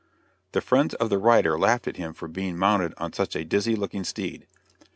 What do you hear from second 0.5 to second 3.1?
The friends of the rider laughed at him for being mounted